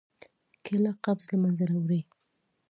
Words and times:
کېله 0.65 0.91
قبض 1.05 1.25
له 1.31 1.37
منځه 1.43 1.65
وړي. 1.83 2.01